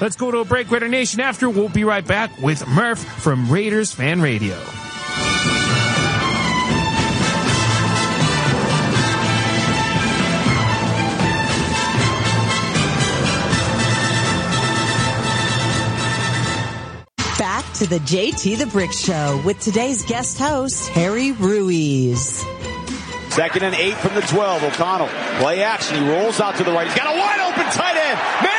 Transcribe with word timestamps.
Let's 0.00 0.16
go 0.16 0.30
to 0.30 0.38
a 0.38 0.44
break, 0.44 0.70
Raider 0.70 0.88
Nation. 0.88 1.20
After, 1.20 1.48
we'll 1.48 1.68
be 1.68 1.84
right 1.84 2.06
back 2.06 2.40
with 2.42 2.62
Murf 2.62 2.98
from 2.98 3.50
Raiders 3.50 3.92
Fan 3.92 4.20
Radio. 4.20 4.58
Back 17.38 17.72
to 17.74 17.86
the 17.88 17.98
JT 17.98 18.58
the 18.58 18.66
Brick 18.66 18.92
Show 18.92 19.40
with 19.44 19.60
today's 19.60 20.04
guest 20.04 20.38
host, 20.38 20.88
Harry 20.88 21.32
Ruiz. 21.32 22.44
Second 23.30 23.64
and 23.64 23.74
eight 23.74 23.94
from 23.94 24.14
the 24.14 24.20
12. 24.20 24.62
O'Connell, 24.62 25.08
play 25.40 25.62
action. 25.62 26.02
He 26.02 26.08
rolls 26.08 26.40
out 26.40 26.56
to 26.56 26.64
the 26.64 26.70
right. 26.70 26.86
He's 26.86 26.96
got 26.96 27.14
a 27.14 27.18
wide 27.18 27.40
open 27.40 27.64
tight 27.72 27.96
end. 27.96 28.18
Merritt 28.42 28.53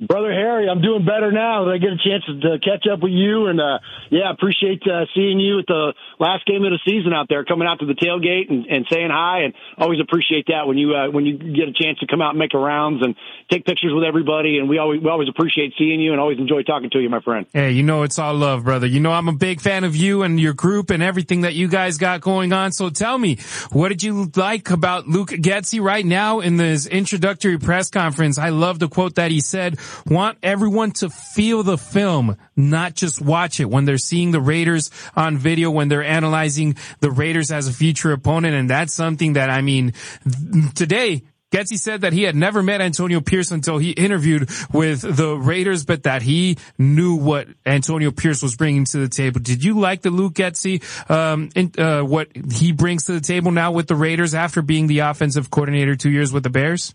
Brother 0.00 0.32
Harry, 0.32 0.66
I'm 0.66 0.80
doing 0.80 1.04
better 1.04 1.30
now 1.30 1.66
that 1.66 1.72
I 1.72 1.78
get 1.78 1.92
a 1.92 2.00
chance 2.00 2.24
to 2.24 2.58
catch 2.58 2.88
up 2.90 3.00
with 3.02 3.12
you. 3.12 3.46
And, 3.46 3.60
uh, 3.60 3.80
yeah, 4.08 4.32
appreciate 4.32 4.80
uh, 4.88 5.04
seeing 5.14 5.38
you 5.38 5.58
at 5.58 5.66
the 5.66 5.92
last 6.18 6.46
game 6.46 6.64
of 6.64 6.72
the 6.72 6.80
season 6.88 7.12
out 7.12 7.28
there, 7.28 7.44
coming 7.44 7.68
out 7.68 7.80
to 7.80 7.86
the 7.86 7.92
tailgate 7.92 8.48
and, 8.48 8.64
and 8.64 8.86
saying 8.88 9.10
hi. 9.12 9.42
And 9.44 9.52
always 9.76 10.00
appreciate 10.00 10.46
that 10.48 10.66
when 10.66 10.78
you, 10.78 10.94
uh, 10.94 11.10
when 11.10 11.26
you 11.26 11.36
get 11.36 11.68
a 11.68 11.74
chance 11.76 11.98
to 11.98 12.06
come 12.06 12.22
out 12.22 12.30
and 12.30 12.38
make 12.38 12.54
a 12.54 12.58
rounds 12.58 13.04
and 13.04 13.14
take 13.50 13.66
pictures 13.66 13.92
with 13.94 14.04
everybody. 14.04 14.56
And 14.56 14.70
we 14.70 14.78
always, 14.78 15.02
we 15.02 15.10
always 15.10 15.28
appreciate 15.28 15.74
seeing 15.76 16.00
you 16.00 16.12
and 16.12 16.20
always 16.20 16.38
enjoy 16.38 16.62
talking 16.62 16.88
to 16.90 16.98
you, 17.00 17.10
my 17.10 17.20
friend. 17.20 17.44
Hey, 17.52 17.72
you 17.72 17.82
know, 17.82 18.02
it's 18.02 18.18
all 18.18 18.32
love, 18.34 18.64
brother. 18.64 18.86
You 18.86 19.00
know, 19.00 19.12
I'm 19.12 19.28
a 19.28 19.36
big 19.36 19.60
fan 19.60 19.84
of 19.84 19.94
you 19.94 20.22
and 20.22 20.40
your 20.40 20.54
group 20.54 20.88
and 20.88 21.02
everything 21.02 21.42
that 21.42 21.52
you 21.52 21.68
guys 21.68 21.98
got 21.98 22.22
going 22.22 22.54
on. 22.54 22.72
So 22.72 22.88
tell 22.88 23.18
me, 23.18 23.36
what 23.70 23.90
did 23.90 24.02
you 24.02 24.32
like 24.34 24.70
about 24.70 25.08
Luke 25.08 25.28
Getsy 25.28 25.78
right 25.78 26.06
now 26.06 26.40
in 26.40 26.56
this 26.56 26.86
introductory 26.86 27.58
press 27.58 27.90
conference? 27.90 28.38
I 28.38 28.48
love 28.48 28.78
the 28.78 28.88
quote 28.88 29.16
that 29.16 29.30
he 29.30 29.40
said 29.40 29.78
want 30.06 30.38
everyone 30.42 30.92
to 30.92 31.10
feel 31.10 31.62
the 31.62 31.78
film, 31.78 32.36
not 32.56 32.94
just 32.94 33.20
watch 33.20 33.60
it 33.60 33.66
when 33.70 33.84
they're 33.84 33.98
seeing 33.98 34.30
the 34.30 34.40
Raiders 34.40 34.90
on 35.16 35.38
video, 35.38 35.70
when 35.70 35.88
they're 35.88 36.04
analyzing 36.04 36.76
the 37.00 37.10
Raiders 37.10 37.50
as 37.50 37.68
a 37.68 37.72
future 37.72 38.12
opponent. 38.12 38.54
And 38.54 38.70
that's 38.70 38.92
something 38.92 39.34
that, 39.34 39.50
I 39.50 39.60
mean, 39.60 39.92
today, 40.74 41.22
Getsy 41.50 41.78
said 41.78 42.02
that 42.02 42.12
he 42.12 42.22
had 42.22 42.36
never 42.36 42.62
met 42.62 42.80
Antonio 42.80 43.20
Pierce 43.20 43.50
until 43.50 43.78
he 43.78 43.90
interviewed 43.90 44.48
with 44.72 45.00
the 45.00 45.36
Raiders, 45.36 45.84
but 45.84 46.04
that 46.04 46.22
he 46.22 46.56
knew 46.78 47.16
what 47.16 47.48
Antonio 47.66 48.12
Pierce 48.12 48.40
was 48.40 48.54
bringing 48.54 48.84
to 48.84 48.98
the 48.98 49.08
table. 49.08 49.40
Did 49.40 49.64
you 49.64 49.80
like 49.80 50.02
the 50.02 50.10
Luke 50.10 50.34
Getsy, 50.34 50.80
um, 51.10 51.48
in, 51.56 51.72
uh, 51.76 52.02
what 52.02 52.28
he 52.52 52.70
brings 52.70 53.06
to 53.06 53.12
the 53.12 53.20
table 53.20 53.50
now 53.50 53.72
with 53.72 53.88
the 53.88 53.96
Raiders 53.96 54.32
after 54.32 54.62
being 54.62 54.86
the 54.86 55.00
offensive 55.00 55.50
coordinator 55.50 55.96
two 55.96 56.10
years 56.10 56.32
with 56.32 56.44
the 56.44 56.50
Bears? 56.50 56.94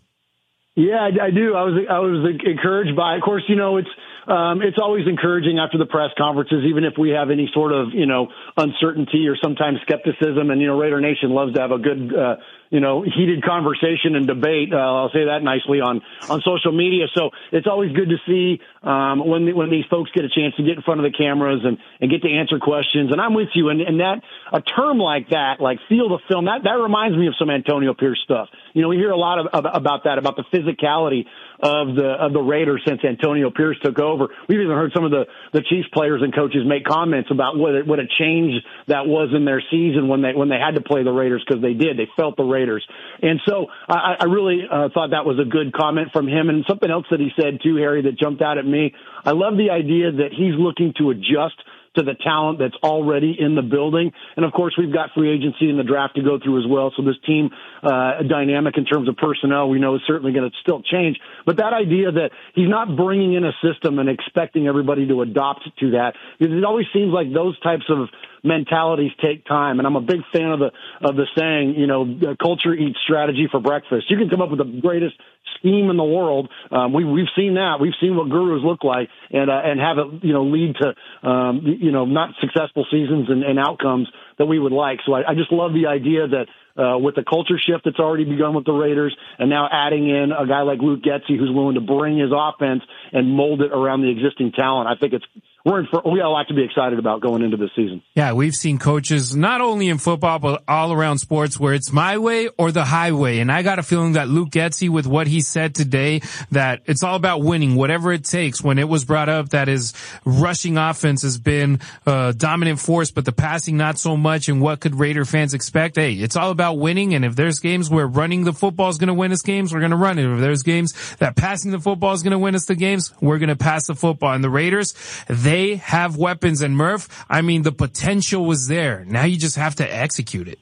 Yeah, 0.76 1.00
I, 1.00 1.28
I 1.28 1.32
do. 1.32 1.56
I 1.56 1.64
was 1.64 1.76
I 1.90 2.00
was 2.00 2.36
encouraged 2.44 2.96
by. 2.98 3.16
Of 3.16 3.22
course, 3.24 3.44
you 3.48 3.56
know 3.56 3.78
it's 3.78 3.88
um, 4.28 4.62
it's 4.62 4.78
always 4.78 5.08
encouraging 5.08 5.58
after 5.58 5.78
the 5.78 5.86
press 5.86 6.12
conferences, 6.18 6.68
even 6.68 6.84
if 6.84 6.96
we 7.00 7.12
have 7.12 7.32
any 7.32 7.50
sort 7.54 7.72
of 7.72 7.94
you 7.94 8.06
know 8.06 8.28
uncertainty 8.58 9.28
or 9.32 9.38
sometimes 9.42 9.80
skepticism. 9.84 10.52
And 10.52 10.60
you 10.60 10.68
know, 10.68 10.78
Raider 10.78 11.00
Nation 11.00 11.30
loves 11.32 11.54
to 11.54 11.62
have 11.62 11.72
a 11.72 11.80
good 11.80 12.12
uh, 12.12 12.36
you 12.70 12.80
know, 12.80 13.04
heated 13.04 13.44
conversation 13.44 14.16
and 14.16 14.28
debate. 14.28 14.74
Uh, 14.74 14.78
I'll 14.78 15.12
say 15.12 15.26
that 15.26 15.44
nicely 15.44 15.82
on 15.82 16.02
on 16.30 16.42
social 16.42 16.72
media. 16.72 17.06
So 17.14 17.32
it's 17.52 17.68
always 17.68 17.92
good 17.92 18.10
to 18.10 18.18
see 18.26 18.62
um, 18.84 19.26
when 19.26 19.46
the, 19.46 19.54
when 19.54 19.70
these 19.70 19.86
folks 19.90 20.12
get 20.12 20.26
a 20.26 20.30
chance 20.30 20.56
to 20.56 20.64
get 20.64 20.78
in 20.78 20.82
front 20.82 21.00
of 21.00 21.12
the 21.12 21.16
cameras 21.16 21.62
and 21.64 21.78
and 22.02 22.10
get 22.10 22.22
to 22.24 22.32
answer 22.32 22.60
questions. 22.60 23.12
And 23.12 23.22
I'm 23.22 23.34
with 23.34 23.50
you. 23.54 23.70
And, 23.70 23.82
and 23.82 24.00
that 24.00 24.22
a 24.52 24.62
term 24.62 24.98
like 24.98 25.30
that, 25.30 25.60
like 25.60 25.80
feel 25.88 26.10
the 26.10 26.20
film, 26.28 26.46
that 26.46 26.64
that 26.64 26.78
reminds 26.82 27.18
me 27.18 27.28
of 27.28 27.36
some 27.38 27.50
Antonio 27.50 27.94
Pierce 27.94 28.20
stuff. 28.24 28.50
You 28.74 28.82
know, 28.82 28.90
we 28.90 28.98
hear 28.98 29.12
a 29.12 29.18
lot 29.18 29.40
of, 29.40 29.48
of 29.54 29.66
about 29.74 30.04
that, 30.04 30.18
about 30.18 30.36
the 30.36 30.44
physicality 30.52 31.26
of 31.60 31.96
the 31.96 32.08
of 32.20 32.34
the 32.34 32.42
Raiders 32.42 32.84
since 32.86 33.04
Antonio 33.04 33.50
Pierce 33.50 33.78
took 33.84 34.00
over. 34.00 34.28
We've 34.50 34.60
even 34.60 34.76
heard 34.76 34.92
some 34.94 35.06
of 35.06 35.12
the 35.12 35.26
the 35.54 35.62
Chiefs 35.62 35.88
players 35.94 36.22
and 36.22 36.34
coaches 36.34 36.64
make 36.66 36.84
comments 36.86 37.30
about 37.32 37.58
what 37.58 37.88
what 37.88 38.00
a 38.00 38.08
change 38.08 38.54
that 38.88 39.08
was 39.08 39.30
in 39.36 39.46
their 39.46 39.64
season 39.72 40.08
when 40.08 40.22
they 40.22 40.34
when 40.34 40.50
they 40.50 40.60
had 40.60 40.76
to 40.76 40.82
play 40.82 41.04
the 41.04 41.12
Raiders 41.12 41.44
because 41.48 41.62
they 41.62 41.74
did 41.74 41.98
they 41.98 42.10
felt 42.18 42.36
the 42.38 42.44
Raiders, 42.56 42.86
and 43.22 43.38
so 43.48 43.68
I, 43.88 44.24
I 44.24 44.26
really 44.38 44.60
uh, 44.64 44.90
thought 44.94 45.10
that 45.12 45.26
was 45.26 45.38
a 45.40 45.48
good 45.58 45.74
comment 45.74 46.08
from 46.16 46.26
him. 46.28 46.50
And 46.50 46.64
something 46.68 46.90
else 46.90 47.08
that 47.12 47.20
he 47.20 47.30
said 47.40 47.60
too, 47.62 47.76
Harry, 47.76 48.02
that 48.08 48.16
jumped 48.18 48.42
out 48.42 48.58
at 48.58 48.66
me. 48.66 48.94
I 49.24 49.32
love 49.32 49.58
the 49.58 49.70
idea 49.82 50.12
that 50.24 50.32
he's 50.32 50.56
looking 50.58 50.94
to 51.00 51.10
adjust 51.12 51.60
to 51.98 52.04
the 52.04 52.14
talent 52.14 52.60
that's 52.60 52.76
already 52.84 53.38
in 53.40 53.56
the 53.56 53.62
building. 53.62 54.12
And 54.36 54.44
of 54.46 54.52
course, 54.52 54.76
we've 54.78 54.92
got 54.92 55.12
free 55.16 55.32
agency 55.32 55.70
in 55.70 55.78
the 55.78 55.88
draft 55.92 56.16
to 56.16 56.22
go 56.22 56.38
through 56.44 56.60
as 56.60 56.68
well. 56.68 56.92
So 56.96 57.04
this 57.04 57.16
team 57.26 57.52
uh, 57.82 58.22
dynamic 58.28 58.76
in 58.78 58.84
terms 58.84 59.08
of 59.08 59.16
personnel, 59.16 59.70
we 59.70 59.80
know 59.80 59.96
is 59.96 60.02
certainly 60.06 60.34
going 60.34 60.50
to 60.50 60.56
still 60.62 60.82
change. 60.84 61.16
But 61.46 61.56
that 61.64 61.72
idea 61.72 62.12
that 62.12 62.32
he's 62.54 62.68
not 62.68 62.98
bringing 62.98 63.32
in 63.34 63.46
a 63.46 63.56
system 63.64 64.00
and 64.00 64.10
expecting 64.10 64.68
everybody 64.68 65.08
to 65.08 65.22
adopt 65.22 65.64
to 65.80 65.92
that, 65.92 66.16
because 66.38 66.54
it 66.54 66.66
always 66.66 66.88
seems 66.92 67.14
like 67.14 67.32
those 67.32 67.58
types 67.62 67.88
of 67.88 68.10
mentalities 68.46 69.12
take 69.22 69.46
time. 69.46 69.80
And 69.80 69.88
I'm 69.88 69.96
a 69.96 70.02
big 70.02 70.22
fan 70.32 70.52
of 70.52 70.60
the 70.60 70.72
of 71.02 71.16
the 71.16 71.26
saying, 71.38 71.76
you 71.78 71.88
know, 71.88 72.36
culture 72.42 72.74
eats 72.74 72.98
strategy 73.04 73.48
for 73.50 73.60
breakfast. 73.60 74.10
You 74.10 74.18
can 74.18 74.30
come 74.30 74.42
up 74.42 74.50
with 74.50 74.60
the 74.60 74.80
greatest 74.82 75.16
scheme 75.60 75.90
in 75.90 75.98
the 75.98 76.04
world. 76.04 76.50
Um, 76.72 76.94
we 76.94 77.04
we've 77.04 77.32
seen 77.36 77.56
that. 77.56 77.78
We've 77.80 77.98
seen 78.00 78.16
what 78.16 78.30
gurus 78.30 78.62
look 78.64 78.84
like, 78.84 79.10
and 79.32 79.50
uh, 79.50 79.62
and 79.64 79.80
have 79.80 79.98
it, 79.98 80.24
you 80.24 80.34
know, 80.34 80.44
lead 80.44 80.76
to 80.82 81.28
um, 81.28 81.62
you 81.66 81.92
know 81.92 82.06
not 82.06 82.32
successful 82.40 82.86
seasons 82.92 83.30
and, 83.30 83.44
and 83.44 83.60
outcomes 83.60 84.08
that 84.38 84.46
we 84.46 84.60
would 84.60 84.72
like. 84.72 85.00
So 85.06 85.14
I, 85.14 85.32
I 85.32 85.34
just 85.36 85.52
love 85.52 85.74
the 85.74 85.88
idea 85.88 86.28
that 86.28 86.46
uh, 86.78 86.98
with 86.98 87.16
the 87.16 87.24
culture 87.24 87.58
shift 87.58 87.86
that's 87.86 88.00
already 88.00 88.26
begun 88.26 88.54
with 88.54 88.66
the 88.66 88.74
Raiders, 88.74 89.16
and 89.40 89.50
now 89.50 89.68
adding 89.72 90.10
in 90.10 90.32
a 90.32 90.46
guy 90.46 90.62
like 90.62 90.80
Luke 90.80 91.02
Getsy 91.02 91.38
who's 91.38 91.52
willing 91.52 91.76
to 91.76 91.82
bring 91.82 92.18
his 92.18 92.32
offense 92.36 92.84
and 93.12 93.32
mold 93.32 93.62
it 93.62 93.72
around 93.72 94.02
the 94.02 94.10
existing 94.10 94.52
talent. 94.52 94.90
I 94.90 95.00
think 95.00 95.14
it's 95.14 95.26
we're 95.66 95.80
in 95.80 95.88
for, 95.88 96.02
we 96.06 96.20
got 96.20 96.28
a 96.28 96.30
lot 96.30 96.48
to 96.48 96.54
be 96.54 96.64
excited 96.64 97.00
about 97.00 97.22
going 97.22 97.42
into 97.42 97.58
this 97.58 97.72
season. 97.76 98.04
Yeah, 98.14 98.34
we've 98.34 98.54
seen 98.54 98.78
coaches 98.78 99.36
not 99.36 99.62
only 99.62 99.90
in 99.90 99.98
football 99.98 100.38
but 100.38 100.64
all 100.68 100.94
around 100.94 101.18
sports 101.18 101.60
where 101.60 101.74
it's 101.74 101.92
my 101.92 102.20
way 102.20 102.50
or 102.60 102.72
the 102.72 102.86
highway. 102.86 103.40
And 103.40 103.52
I 103.52 103.64
got 103.64 103.80
a 103.80 103.84
feeling 103.84 104.14
that 104.14 104.30
Luke 104.30 104.52
Getsy 104.52 104.90
with 104.90 105.08
what 105.08 105.26
he 105.26 105.42
said 105.42 105.74
today 105.74 106.22
that 106.52 106.84
it's 106.86 107.02
all 107.02 107.16
about 107.16 107.42
winning, 107.42 107.76
whatever 107.76 108.14
it 108.14 108.24
takes. 108.26 108.64
When 108.64 108.78
it 108.78 108.88
was 108.88 109.06
brought 109.06 109.28
up 109.28 109.50
that 109.50 109.68
his 109.68 109.94
rushing 110.24 110.78
offense 110.78 111.24
has 111.24 111.40
been 111.40 111.80
a 112.06 112.34
dominant 112.38 112.80
force, 112.80 113.10
but 113.10 113.26
the 113.26 113.32
passing 113.32 113.76
not 113.76 113.98
so 113.98 114.16
much. 114.16 114.48
And 114.48 114.62
what 114.62 114.82
could 114.82 114.94
Raider 114.94 115.26
fans 115.26 115.56
expect? 115.56 115.96
Hey, 115.96 116.14
it's 116.14 116.36
all 116.36 116.52
about 116.52 116.78
winning. 116.78 117.16
And 117.16 117.26
if 117.26 117.36
there's 117.36 117.58
games 117.60 117.90
where 117.90 118.06
running 118.06 118.44
the 118.44 118.54
football 118.54 118.90
is 118.90 119.00
going 119.00 119.08
to 119.08 119.16
win 119.16 119.32
us 119.32 119.42
games, 119.42 119.74
we're 119.74 119.80
going 119.80 119.92
to 119.92 119.98
run 119.98 120.20
it. 120.20 120.32
If 120.32 120.40
there's 120.40 120.62
games 120.62 120.94
that 121.18 121.36
passing 121.36 121.72
the 121.72 121.80
football 121.80 122.14
is 122.14 122.22
going 122.22 122.34
to 122.34 122.40
win 122.40 122.54
us 122.54 122.66
the 122.66 122.76
games, 122.76 123.12
we're 123.20 123.40
going 123.40 123.50
to 123.50 123.56
pass 123.56 123.88
the 123.88 123.96
football. 123.96 124.34
And 124.34 124.44
the 124.44 124.50
Raiders, 124.52 124.94
they 125.28 125.55
they 125.56 125.76
have 125.78 126.18
weapons 126.18 126.62
and 126.62 126.76
Murf, 126.76 127.08
I 127.30 127.42
mean, 127.42 127.62
the 127.62 127.72
potential 127.72 128.44
was 128.46 128.68
there. 128.68 129.06
Now 129.08 129.24
you 129.24 129.38
just 129.38 129.56
have 129.56 129.76
to 129.76 129.86
execute 129.86 130.50
it. 130.50 130.60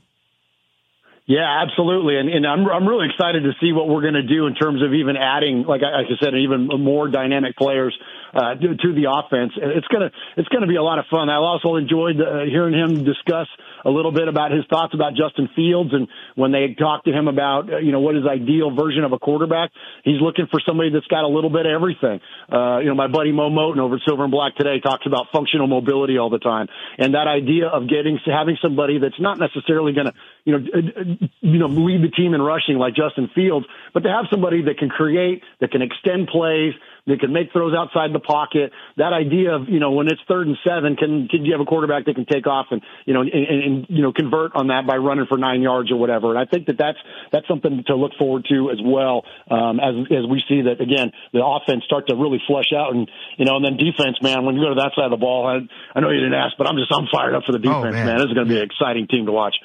Yeah, 1.25 1.63
absolutely, 1.63 2.17
and, 2.17 2.27
and 2.27 2.45
I'm 2.45 2.67
I'm 2.67 2.85
really 2.85 3.07
excited 3.07 3.43
to 3.43 3.53
see 3.61 3.71
what 3.71 3.87
we're 3.87 4.01
going 4.01 4.19
to 4.19 4.27
do 4.27 4.45
in 4.45 4.55
terms 4.55 4.83
of 4.83 4.93
even 4.93 5.15
adding, 5.15 5.63
like 5.63 5.79
I, 5.79 6.03
like 6.03 6.11
I 6.11 6.19
said, 6.19 6.35
even 6.35 6.67
more 6.67 7.07
dynamic 7.07 7.55
players 7.55 7.97
uh, 8.33 8.55
to, 8.55 8.89
the 8.93 9.05
offense. 9.07 9.53
It's 9.55 9.87
gonna 9.87 10.09
it's 10.35 10.49
gonna 10.49 10.67
be 10.67 10.75
a 10.75 10.83
lot 10.83 10.99
of 10.99 11.05
fun. 11.09 11.29
I 11.29 11.37
also 11.37 11.75
enjoyed 11.75 12.19
uh, 12.19 12.49
hearing 12.49 12.73
him 12.73 13.05
discuss 13.05 13.47
a 13.85 13.89
little 13.89 14.11
bit 14.11 14.27
about 14.27 14.51
his 14.51 14.65
thoughts 14.69 14.93
about 14.93 15.13
Justin 15.13 15.49
Fields 15.55 15.91
and 15.93 16.07
when 16.35 16.51
they 16.51 16.75
talked 16.77 17.05
to 17.05 17.11
him 17.11 17.27
about 17.27 17.71
uh, 17.71 17.77
you 17.77 17.91
know 17.91 17.99
what 17.99 18.15
his 18.15 18.25
ideal 18.25 18.75
version 18.75 19.03
of 19.03 19.13
a 19.13 19.19
quarterback. 19.19 19.71
He's 20.03 20.19
looking 20.19 20.47
for 20.49 20.59
somebody 20.65 20.89
that's 20.89 21.07
got 21.07 21.23
a 21.23 21.31
little 21.31 21.49
bit 21.49 21.65
of 21.65 21.71
everything. 21.71 22.19
Uh, 22.51 22.79
you 22.79 22.89
know, 22.89 22.95
my 22.95 23.07
buddy 23.07 23.31
Mo 23.31 23.49
Moton 23.49 23.79
over 23.79 23.95
at 23.95 24.01
Silver 24.05 24.23
and 24.23 24.31
Black 24.31 24.55
today 24.55 24.81
talks 24.81 25.05
about 25.05 25.27
functional 25.31 25.67
mobility 25.67 26.17
all 26.17 26.29
the 26.29 26.41
time, 26.41 26.67
and 26.97 27.13
that 27.13 27.27
idea 27.27 27.67
of 27.67 27.87
getting 27.87 28.17
having 28.25 28.57
somebody 28.61 28.97
that's 28.97 29.19
not 29.19 29.37
necessarily 29.37 29.93
going 29.93 30.07
to 30.07 30.13
you 30.43 30.57
know 30.57 31.12
you 31.41 31.59
know 31.59 31.67
lead 31.67 32.03
the 32.03 32.09
team 32.09 32.33
in 32.33 32.41
rushing 32.41 32.77
like 32.77 32.95
Justin 32.95 33.29
Fields, 33.33 33.65
but 33.93 34.01
to 34.01 34.09
have 34.09 34.25
somebody 34.31 34.63
that 34.63 34.77
can 34.77 34.89
create, 34.89 35.41
that 35.61 35.71
can 35.71 35.81
extend 35.81 36.27
plays 36.27 36.73
that 37.05 37.19
can 37.19 37.33
make 37.33 37.51
throws 37.51 37.73
outside 37.75 38.13
the 38.13 38.19
pocket. 38.19 38.71
That 38.95 39.11
idea 39.11 39.55
of, 39.55 39.67
you 39.67 39.79
know, 39.79 39.91
when 39.91 40.07
it's 40.07 40.21
third 40.27 40.47
and 40.47 40.57
seven, 40.63 40.95
can, 40.95 41.27
can 41.27 41.43
you 41.43 41.51
have 41.51 41.59
a 41.59 41.65
quarterback 41.65 42.05
that 42.05 42.15
can 42.15 42.25
take 42.25 42.47
off 42.47 42.67
and, 42.71 42.81
you 43.05 43.13
know, 43.13 43.21
and, 43.21 43.31
and, 43.33 43.85
you 43.89 44.01
know, 44.01 44.13
convert 44.13 44.55
on 44.55 44.67
that 44.67 44.87
by 44.87 44.95
running 44.95 45.25
for 45.27 45.37
nine 45.37 45.61
yards 45.61 45.91
or 45.91 45.97
whatever. 45.97 46.31
And 46.31 46.39
I 46.39 46.45
think 46.49 46.67
that 46.67 46.77
that's, 46.77 46.97
that's 47.31 47.47
something 47.47 47.83
to 47.87 47.95
look 47.95 48.13
forward 48.17 48.45
to 48.49 48.71
as 48.71 48.79
well, 48.83 49.25
um, 49.51 49.79
as, 49.79 49.95
as 50.11 50.23
we 50.29 50.41
see 50.47 50.63
that 50.63 50.79
again, 50.79 51.11
the 51.33 51.43
offense 51.43 51.83
start 51.83 52.07
to 52.07 52.15
really 52.15 52.41
flush 52.47 52.71
out 52.71 52.95
and, 52.95 53.09
you 53.37 53.45
know, 53.45 53.57
and 53.57 53.65
then 53.65 53.75
defense, 53.75 54.21
man, 54.21 54.45
when 54.45 54.55
you 54.55 54.63
go 54.63 54.69
to 54.69 54.79
that 54.79 54.95
side 54.95 55.05
of 55.05 55.11
the 55.11 55.19
ball, 55.19 55.45
I, 55.45 55.59
I 55.97 55.99
know 55.99 56.09
you 56.09 56.23
didn't 56.23 56.39
ask, 56.39 56.55
but 56.57 56.69
I'm 56.69 56.77
just, 56.77 56.91
I'm 56.93 57.07
fired 57.11 57.35
up 57.35 57.43
for 57.43 57.51
the 57.51 57.59
oh, 57.67 57.83
defense, 57.83 57.99
oh, 57.99 57.99
man. 57.99 58.05
man. 58.07 58.17
This 58.17 58.31
is 58.31 58.33
going 58.33 58.47
to 58.47 58.53
be 58.53 58.59
an 58.59 58.63
exciting 58.65 59.07
team 59.07 59.25
to 59.25 59.33
watch. 59.33 59.55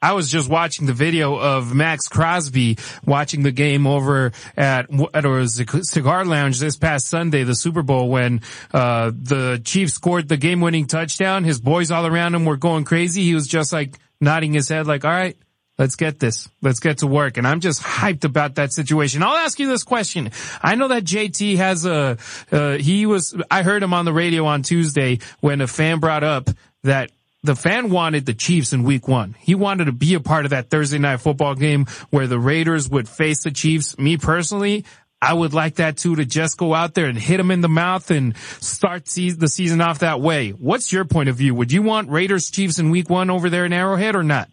I 0.00 0.12
was 0.12 0.30
just 0.30 0.48
watching 0.48 0.86
the 0.86 0.92
video 0.92 1.36
of 1.36 1.74
Maxx 1.74 2.06
Crosby 2.06 2.78
watching 3.04 3.42
the 3.42 3.50
game 3.50 3.86
over 3.86 4.30
at 4.56 4.86
at 5.12 5.24
a 5.24 5.48
cigar 5.48 6.24
lounge 6.24 6.60
this 6.60 6.76
past 6.76 7.08
Sunday, 7.08 7.42
the 7.42 7.56
Super 7.56 7.82
Bowl, 7.82 8.08
when 8.08 8.42
uh, 8.72 9.10
the 9.10 9.60
Chiefs 9.64 9.94
scored 9.94 10.28
the 10.28 10.36
game-winning 10.36 10.86
touchdown. 10.86 11.42
His 11.42 11.60
boys 11.60 11.90
all 11.90 12.06
around 12.06 12.36
him 12.36 12.44
were 12.44 12.56
going 12.56 12.84
crazy. 12.84 13.22
He 13.22 13.34
was 13.34 13.48
just 13.48 13.72
like 13.72 13.98
nodding 14.20 14.52
his 14.52 14.68
head, 14.68 14.86
like, 14.86 15.04
"All 15.04 15.10
right, 15.10 15.36
let's 15.78 15.96
get 15.96 16.20
this. 16.20 16.48
Let's 16.62 16.78
get 16.78 16.98
to 16.98 17.08
work." 17.08 17.36
And 17.36 17.46
I'm 17.46 17.58
just 17.58 17.82
hyped 17.82 18.22
about 18.22 18.54
that 18.54 18.72
situation. 18.72 19.24
I'll 19.24 19.36
ask 19.36 19.58
you 19.58 19.66
this 19.66 19.82
question: 19.82 20.30
I 20.62 20.76
know 20.76 20.88
that 20.88 21.02
JT 21.02 21.56
has 21.56 21.86
a 21.86 22.18
uh, 22.52 22.74
he 22.74 23.04
was. 23.06 23.34
I 23.50 23.62
heard 23.62 23.82
him 23.82 23.92
on 23.92 24.04
the 24.04 24.12
radio 24.12 24.46
on 24.46 24.62
Tuesday 24.62 25.18
when 25.40 25.60
a 25.60 25.66
fan 25.66 25.98
brought 25.98 26.22
up 26.22 26.50
that 26.84 27.10
the 27.42 27.54
fan 27.54 27.90
wanted 27.90 28.26
the 28.26 28.34
Chiefs 28.34 28.72
in 28.72 28.82
week 28.82 29.06
one. 29.06 29.34
He 29.38 29.54
wanted 29.54 29.86
to 29.86 29.92
be 29.92 30.14
a 30.14 30.20
part 30.20 30.44
of 30.44 30.50
that 30.50 30.70
Thursday 30.70 30.98
night 30.98 31.20
football 31.20 31.54
game 31.54 31.86
where 32.10 32.26
the 32.26 32.38
Raiders 32.38 32.88
would 32.88 33.08
face 33.08 33.44
the 33.44 33.50
Chiefs. 33.50 33.96
Me 33.98 34.16
personally, 34.16 34.84
I 35.20 35.34
would 35.34 35.52
like 35.52 35.76
that 35.76 35.96
too 35.96 36.16
to 36.16 36.24
just 36.24 36.56
go 36.56 36.74
out 36.74 36.94
there 36.94 37.06
and 37.06 37.18
hit 37.18 37.36
them 37.36 37.50
in 37.50 37.60
the 37.60 37.68
mouth 37.68 38.10
and 38.10 38.36
start 38.36 39.06
the 39.06 39.48
season 39.48 39.80
off 39.80 40.00
that 40.00 40.20
way. 40.20 40.50
What's 40.50 40.92
your 40.92 41.04
point 41.04 41.28
of 41.28 41.36
view? 41.36 41.54
Would 41.54 41.72
you 41.72 41.82
want 41.82 42.10
Raiders 42.10 42.50
Chiefs 42.50 42.78
in 42.78 42.90
week 42.90 43.10
one 43.10 43.30
over 43.30 43.50
there 43.50 43.64
in 43.64 43.72
Arrowhead 43.72 44.14
or 44.14 44.22
not? 44.22 44.48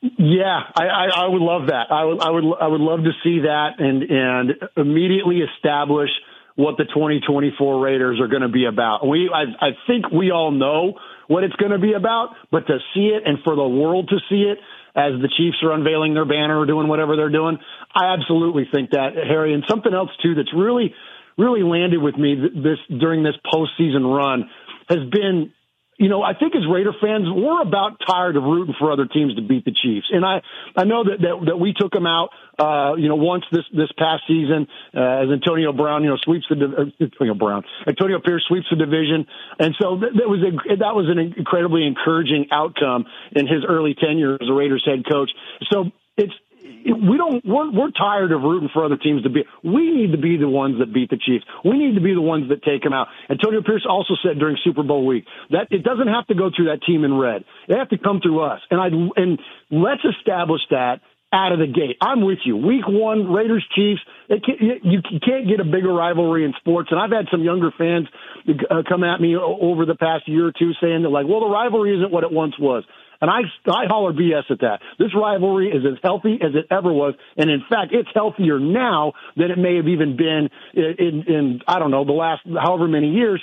Yeah, 0.00 0.60
I, 0.74 0.84
I, 0.84 1.06
I 1.24 1.28
would 1.28 1.42
love 1.42 1.66
that. 1.68 1.90
I 1.90 2.04
would, 2.04 2.20
I 2.20 2.30
would, 2.30 2.44
I 2.60 2.66
would 2.68 2.80
love 2.80 3.00
to 3.04 3.12
see 3.24 3.40
that 3.40 3.78
and, 3.78 4.02
and 4.02 4.52
immediately 4.76 5.40
establish 5.40 6.10
what 6.56 6.76
the 6.78 6.84
2024 6.84 7.80
Raiders 7.80 8.20
are 8.20 8.28
going 8.28 8.42
to 8.42 8.48
be 8.48 8.64
about. 8.64 9.06
We, 9.06 9.30
I, 9.32 9.66
I 9.66 9.70
think 9.86 10.10
we 10.10 10.30
all 10.30 10.50
know 10.50 10.98
what 11.28 11.44
it's 11.44 11.56
going 11.56 11.72
to 11.72 11.78
be 11.78 11.92
about, 11.92 12.30
but 12.50 12.66
to 12.66 12.78
see 12.94 13.12
it 13.12 13.22
and 13.26 13.38
for 13.44 13.54
the 13.54 13.68
world 13.68 14.08
to 14.08 14.16
see 14.28 14.42
it 14.42 14.58
as 14.96 15.20
the 15.20 15.28
Chiefs 15.36 15.58
are 15.62 15.72
unveiling 15.72 16.14
their 16.14 16.24
banner 16.24 16.58
or 16.58 16.64
doing 16.64 16.88
whatever 16.88 17.16
they're 17.16 17.30
doing, 17.30 17.58
I 17.94 18.14
absolutely 18.14 18.66
think 18.72 18.90
that, 18.90 19.14
Harry. 19.14 19.52
And 19.52 19.64
something 19.68 19.92
else 19.92 20.10
too 20.22 20.34
that's 20.34 20.52
really, 20.56 20.94
really 21.36 21.62
landed 21.62 22.00
with 22.00 22.16
me 22.16 22.34
this 22.34 22.78
during 22.88 23.22
this 23.22 23.36
postseason 23.52 24.08
run 24.08 24.48
has 24.88 25.00
been 25.10 25.52
you 25.98 26.08
know, 26.08 26.22
I 26.22 26.34
think 26.34 26.54
as 26.54 26.62
Raider 26.70 26.92
fans, 27.00 27.24
we're 27.26 27.62
about 27.62 28.00
tired 28.06 28.36
of 28.36 28.42
rooting 28.42 28.74
for 28.78 28.92
other 28.92 29.06
teams 29.06 29.34
to 29.36 29.42
beat 29.42 29.64
the 29.64 29.72
Chiefs. 29.72 30.08
And 30.10 30.24
I, 30.24 30.42
I 30.76 30.84
know 30.84 31.04
that, 31.04 31.20
that, 31.20 31.46
that 31.46 31.56
we 31.56 31.72
took 31.72 31.92
them 31.92 32.06
out, 32.06 32.30
uh, 32.58 32.94
you 32.96 33.08
know, 33.08 33.16
once 33.16 33.44
this, 33.50 33.64
this 33.72 33.88
past 33.96 34.24
season, 34.28 34.68
uh, 34.94 35.24
as 35.24 35.28
Antonio 35.30 35.72
Brown, 35.72 36.02
you 36.02 36.10
know, 36.10 36.18
sweeps 36.22 36.46
the, 36.50 36.56
uh, 36.56 37.04
Antonio 37.04 37.34
Brown, 37.34 37.64
Antonio 37.86 38.20
Pierce 38.20 38.44
sweeps 38.46 38.66
the 38.70 38.76
division. 38.76 39.26
And 39.58 39.74
so 39.80 39.98
that, 40.00 40.12
that 40.16 40.28
was 40.28 40.40
a, 40.44 40.76
that 40.76 40.94
was 40.94 41.08
an 41.08 41.18
incredibly 41.18 41.86
encouraging 41.86 42.48
outcome 42.52 43.06
in 43.32 43.46
his 43.46 43.64
early 43.66 43.94
tenure 43.94 44.34
as 44.34 44.48
a 44.48 44.52
Raiders 44.52 44.84
head 44.84 45.04
coach. 45.10 45.30
So 45.72 45.92
it's, 46.16 46.34
we 46.94 47.16
don't 47.16 47.44
we're, 47.44 47.70
we're 47.72 47.90
tired 47.90 48.32
of 48.32 48.42
rooting 48.42 48.68
for 48.72 48.84
other 48.84 48.96
teams 48.96 49.22
to 49.22 49.30
be 49.30 49.44
we 49.64 49.90
need 49.90 50.12
to 50.12 50.18
be 50.18 50.36
the 50.36 50.48
ones 50.48 50.78
that 50.78 50.92
beat 50.92 51.10
the 51.10 51.18
chiefs 51.18 51.44
we 51.64 51.78
need 51.78 51.94
to 51.94 52.00
be 52.00 52.14
the 52.14 52.20
ones 52.20 52.48
that 52.48 52.62
take 52.62 52.82
them 52.82 52.92
out 52.92 53.08
antonio 53.28 53.62
pierce 53.62 53.86
also 53.88 54.14
said 54.22 54.38
during 54.38 54.56
super 54.62 54.82
bowl 54.82 55.06
week 55.06 55.24
that 55.50 55.66
it 55.70 55.82
doesn't 55.82 56.08
have 56.08 56.26
to 56.26 56.34
go 56.34 56.50
through 56.54 56.66
that 56.66 56.82
team 56.86 57.04
in 57.04 57.14
red 57.14 57.44
it 57.68 57.76
have 57.76 57.88
to 57.88 57.98
come 57.98 58.20
through 58.20 58.40
us 58.40 58.60
and 58.70 58.80
i 58.80 58.86
and 59.20 59.38
let's 59.70 60.02
establish 60.04 60.62
that 60.70 61.00
out 61.32 61.52
of 61.52 61.58
the 61.58 61.66
gate. 61.66 61.96
I'm 62.00 62.24
with 62.24 62.38
you. 62.44 62.56
Week 62.56 62.86
one, 62.86 63.30
Raiders 63.32 63.66
Chiefs. 63.74 64.00
Can't, 64.28 64.84
you 64.84 65.02
can't 65.24 65.48
get 65.48 65.60
a 65.60 65.64
bigger 65.64 65.92
rivalry 65.92 66.44
in 66.44 66.54
sports. 66.58 66.88
And 66.90 67.00
I've 67.00 67.10
had 67.10 67.26
some 67.30 67.42
younger 67.42 67.70
fans 67.76 68.06
uh, 68.48 68.82
come 68.88 69.02
at 69.02 69.20
me 69.20 69.36
over 69.36 69.84
the 69.84 69.96
past 69.96 70.28
year 70.28 70.46
or 70.46 70.52
two 70.52 70.72
saying 70.80 71.02
that, 71.02 71.10
like, 71.10 71.26
well, 71.28 71.40
the 71.40 71.50
rivalry 71.50 71.96
isn't 71.96 72.12
what 72.12 72.24
it 72.24 72.32
once 72.32 72.54
was. 72.58 72.84
And 73.20 73.30
I, 73.30 73.40
I 73.70 73.86
holler 73.86 74.12
BS 74.12 74.50
at 74.50 74.60
that. 74.60 74.80
This 74.98 75.14
rivalry 75.14 75.68
is 75.68 75.84
as 75.86 75.98
healthy 76.02 76.38
as 76.42 76.54
it 76.54 76.66
ever 76.70 76.92
was. 76.92 77.14
And 77.36 77.50
in 77.50 77.62
fact, 77.68 77.92
it's 77.92 78.08
healthier 78.14 78.58
now 78.58 79.12
than 79.36 79.50
it 79.50 79.58
may 79.58 79.76
have 79.76 79.88
even 79.88 80.16
been 80.16 80.48
in, 80.74 80.94
in, 80.98 81.34
in 81.34 81.60
I 81.66 81.78
don't 81.78 81.90
know, 81.90 82.04
the 82.04 82.12
last 82.12 82.42
however 82.46 82.88
many 82.88 83.10
years. 83.10 83.42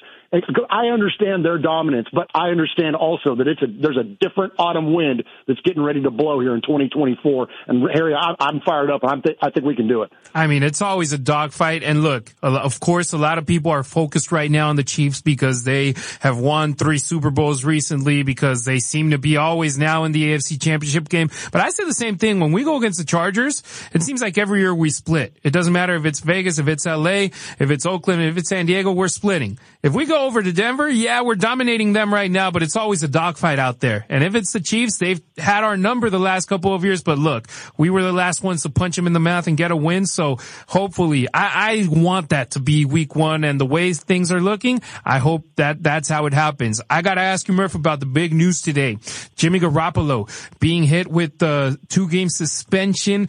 I 0.69 0.87
understand 0.87 1.45
their 1.45 1.59
dominance, 1.59 2.07
but 2.11 2.27
I 2.33 2.49
understand 2.49 2.95
also 2.95 3.35
that 3.35 3.47
it's 3.47 3.61
a 3.61 3.67
there's 3.67 3.97
a 3.97 4.03
different 4.03 4.53
autumn 4.57 4.93
wind 4.93 5.23
that's 5.47 5.61
getting 5.61 5.83
ready 5.83 6.01
to 6.01 6.09
blow 6.09 6.39
here 6.39 6.55
in 6.55 6.61
2024. 6.61 7.47
And 7.67 7.87
Harry, 7.93 8.15
I, 8.15 8.33
am 8.49 8.61
fired 8.65 8.89
up. 8.89 9.01
I'm 9.03 9.21
th- 9.21 9.37
I 9.41 9.51
think 9.51 9.65
we 9.65 9.75
can 9.75 9.87
do 9.87 10.01
it. 10.01 10.11
I 10.33 10.47
mean, 10.47 10.63
it's 10.63 10.81
always 10.81 11.13
a 11.13 11.19
dogfight. 11.19 11.83
And 11.83 12.01
look, 12.01 12.33
of 12.41 12.79
course, 12.79 13.13
a 13.13 13.17
lot 13.17 13.37
of 13.37 13.45
people 13.45 13.71
are 13.71 13.83
focused 13.83 14.31
right 14.31 14.49
now 14.49 14.69
on 14.69 14.75
the 14.75 14.83
Chiefs 14.83 15.21
because 15.21 15.63
they 15.63 15.93
have 16.19 16.39
won 16.39 16.73
three 16.73 16.97
Super 16.97 17.29
Bowls 17.29 17.63
recently 17.63 18.23
because 18.23 18.65
they 18.65 18.79
seem 18.79 19.11
to 19.11 19.19
be 19.19 19.37
always 19.37 19.77
now 19.77 20.03
in 20.03 20.13
the 20.13 20.33
AFC 20.33 20.59
Championship 20.59 21.09
game. 21.09 21.29
But 21.51 21.61
I 21.61 21.69
say 21.69 21.85
the 21.85 21.93
same 21.93 22.17
thing 22.17 22.39
when 22.39 22.51
we 22.51 22.63
go 22.63 22.77
against 22.77 22.97
the 22.97 23.05
Chargers. 23.05 23.61
It 23.93 24.01
seems 24.01 24.21
like 24.21 24.39
every 24.39 24.61
year 24.61 24.73
we 24.73 24.89
split. 24.89 25.37
It 25.43 25.51
doesn't 25.51 25.73
matter 25.73 25.95
if 25.95 26.05
it's 26.05 26.21
Vegas, 26.21 26.57
if 26.57 26.67
it's 26.67 26.87
LA, 26.87 27.29
if 27.59 27.69
it's 27.69 27.85
Oakland, 27.85 28.23
if 28.23 28.37
it's 28.37 28.49
San 28.49 28.65
Diego, 28.65 28.91
we're 28.91 29.07
splitting. 29.07 29.59
If 29.83 29.93
we 29.93 30.05
go 30.05 30.22
over 30.23 30.41
to 30.41 30.51
Denver, 30.51 30.89
yeah, 30.89 31.21
we're 31.21 31.35
dominating 31.35 31.93
them 31.93 32.13
right 32.13 32.31
now, 32.31 32.51
but 32.51 32.63
it's 32.63 32.75
always 32.75 33.03
a 33.03 33.07
dogfight 33.07 33.59
out 33.59 33.79
there. 33.79 34.05
And 34.09 34.23
if 34.23 34.35
it's 34.35 34.53
the 34.53 34.59
Chiefs, 34.59 34.97
they've 34.97 35.21
had 35.37 35.63
our 35.63 35.77
number 35.77 36.09
the 36.09 36.19
last 36.19 36.47
couple 36.47 36.73
of 36.73 36.83
years, 36.83 37.03
but 37.03 37.17
look, 37.17 37.47
we 37.77 37.89
were 37.89 38.03
the 38.03 38.13
last 38.13 38.43
ones 38.43 38.63
to 38.63 38.69
punch 38.69 38.95
them 38.95 39.07
in 39.07 39.13
the 39.13 39.19
mouth 39.19 39.47
and 39.47 39.57
get 39.57 39.71
a 39.71 39.75
win. 39.75 40.05
So 40.05 40.37
hopefully 40.67 41.27
I, 41.33 41.71
I 41.71 41.87
want 41.89 42.29
that 42.29 42.51
to 42.51 42.59
be 42.59 42.85
week 42.85 43.15
one 43.15 43.43
and 43.43 43.59
the 43.59 43.65
way 43.65 43.93
things 43.93 44.31
are 44.31 44.41
looking. 44.41 44.81
I 45.03 45.19
hope 45.19 45.45
that 45.57 45.83
that's 45.83 46.09
how 46.09 46.25
it 46.25 46.33
happens. 46.33 46.81
I 46.89 47.01
got 47.01 47.15
to 47.15 47.21
ask 47.21 47.47
you, 47.47 47.53
Murf, 47.53 47.75
about 47.75 47.99
the 47.99 48.05
big 48.05 48.33
news 48.33 48.61
today. 48.61 48.97
Jimmy 49.35 49.59
Garoppolo 49.59 50.29
being 50.59 50.83
hit 50.83 51.07
with 51.07 51.37
the 51.37 51.77
two 51.89 52.07
game 52.07 52.29
suspension 52.29 53.27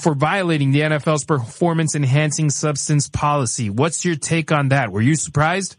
for 0.00 0.14
violating 0.14 0.72
the 0.72 0.80
NFL's 0.80 1.24
performance 1.24 1.94
enhancing 1.94 2.50
substance 2.50 3.08
policy. 3.08 3.70
What's 3.70 4.04
your 4.04 4.16
take 4.16 4.52
on 4.52 4.68
that? 4.68 4.92
Were 4.92 5.02
you 5.02 5.16
surprised? 5.16 5.76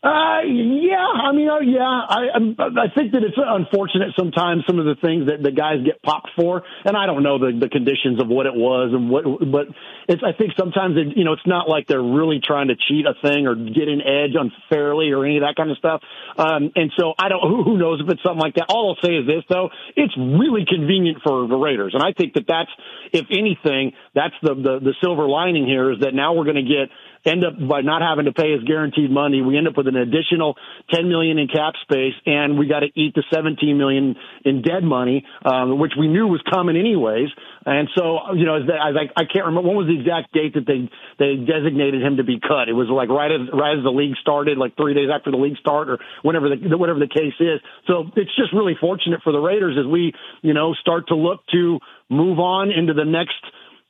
Uh, 0.00 0.46
yeah, 0.46 1.10
I 1.10 1.32
mean, 1.32 1.50
uh, 1.50 1.58
yeah, 1.58 1.82
I, 1.82 2.30
I 2.30 2.86
think 2.94 3.18
that 3.18 3.24
it's 3.26 3.34
unfortunate 3.36 4.14
sometimes 4.16 4.62
some 4.64 4.78
of 4.78 4.86
the 4.86 4.94
things 4.94 5.26
that 5.26 5.42
the 5.42 5.50
guys 5.50 5.82
get 5.84 6.00
popped 6.02 6.30
for, 6.38 6.62
and 6.84 6.96
I 6.96 7.06
don't 7.06 7.24
know 7.24 7.40
the, 7.40 7.50
the 7.58 7.68
conditions 7.68 8.22
of 8.22 8.28
what 8.28 8.46
it 8.46 8.54
was 8.54 8.94
and 8.94 9.10
what, 9.10 9.26
but 9.50 9.66
it's, 10.06 10.22
I 10.22 10.38
think 10.38 10.52
sometimes 10.56 10.96
it, 10.96 11.18
you 11.18 11.24
know, 11.24 11.32
it's 11.32 11.46
not 11.50 11.68
like 11.68 11.88
they're 11.88 12.00
really 12.00 12.38
trying 12.38 12.68
to 12.68 12.76
cheat 12.76 13.06
a 13.10 13.18
thing 13.26 13.48
or 13.48 13.56
get 13.56 13.90
an 13.90 13.98
edge 14.00 14.38
unfairly 14.38 15.10
or 15.10 15.26
any 15.26 15.38
of 15.38 15.42
that 15.42 15.56
kind 15.56 15.72
of 15.72 15.78
stuff. 15.78 16.00
Um, 16.38 16.70
and 16.76 16.92
so 16.96 17.14
I 17.18 17.28
don't, 17.28 17.42
who, 17.42 17.64
who 17.64 17.76
knows 17.76 18.00
if 18.00 18.08
it's 18.08 18.22
something 18.22 18.38
like 18.38 18.54
that. 18.54 18.66
All 18.70 18.94
I'll 18.94 19.02
say 19.02 19.16
is 19.16 19.26
this 19.26 19.42
though, 19.50 19.70
it's 19.96 20.14
really 20.16 20.62
convenient 20.62 21.26
for 21.26 21.48
the 21.48 21.58
Raiders. 21.58 21.98
And 21.98 22.04
I 22.06 22.14
think 22.14 22.34
that 22.34 22.46
that's, 22.46 22.70
if 23.10 23.26
anything, 23.34 23.98
that's 24.14 24.38
the, 24.46 24.54
the, 24.54 24.78
the 24.78 24.94
silver 25.02 25.26
lining 25.26 25.66
here 25.66 25.90
is 25.90 26.06
that 26.06 26.14
now 26.14 26.34
we're 26.34 26.46
going 26.46 26.62
to 26.62 26.70
get 26.70 26.86
end 27.26 27.44
up 27.44 27.54
by 27.68 27.82
not 27.82 28.00
having 28.00 28.24
to 28.24 28.32
pay 28.32 28.52
his 28.52 28.64
guaranteed 28.64 29.10
money. 29.10 29.42
We 29.42 29.58
end 29.58 29.68
up 29.68 29.76
with 29.76 29.88
an 29.88 29.96
additional 29.96 30.56
10 30.94 31.08
million 31.08 31.38
in 31.38 31.48
cap 31.48 31.74
space, 31.82 32.14
and 32.24 32.58
we 32.58 32.66
got 32.66 32.80
to 32.80 32.88
eat 32.94 33.14
the 33.14 33.24
17 33.32 33.76
million 33.76 34.16
in 34.44 34.62
dead 34.62 34.84
money, 34.84 35.26
um, 35.44 35.78
which 35.78 35.92
we 35.98 36.08
knew 36.08 36.26
was 36.26 36.40
coming 36.48 36.76
anyways. 36.76 37.28
And 37.66 37.88
so, 37.94 38.32
you 38.34 38.46
know, 38.46 38.56
as, 38.56 38.62
I, 38.64 39.12
I 39.20 39.24
can't 39.28 39.44
remember 39.44 39.68
when 39.68 39.76
was 39.76 39.86
the 39.86 39.98
the 39.98 40.00
exact 40.00 40.32
date 40.32 40.54
that 40.54 40.66
they 40.66 40.88
they 41.18 41.36
designated 41.36 42.02
him 42.02 42.16
to 42.18 42.24
be 42.24 42.38
cut. 42.40 42.68
It 42.68 42.76
was 42.76 42.88
like 42.88 43.08
right 43.08 43.30
as 43.32 43.48
right 43.52 43.76
as 43.76 43.82
the 43.82 43.90
league 43.90 44.16
started, 44.20 44.58
like 44.58 44.76
three 44.76 44.94
days 44.94 45.08
after 45.12 45.30
the 45.30 45.36
league 45.36 45.56
start, 45.58 45.88
or 45.88 45.98
whenever 46.22 46.48
the 46.48 46.76
whatever 46.76 46.98
the 46.98 47.08
case 47.08 47.34
is. 47.40 47.60
So 47.86 48.10
it's 48.16 48.34
just 48.36 48.52
really 48.52 48.76
fortunate 48.80 49.20
for 49.24 49.32
the 49.32 49.40
Raiders 49.40 49.76
as 49.78 49.86
we 49.86 50.12
you 50.42 50.54
know 50.54 50.74
start 50.74 51.08
to 51.08 51.16
look 51.16 51.40
to 51.52 51.78
move 52.08 52.38
on 52.38 52.70
into 52.70 52.94
the 52.94 53.04
next 53.04 53.40